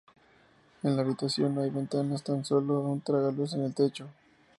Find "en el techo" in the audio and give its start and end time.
3.53-4.07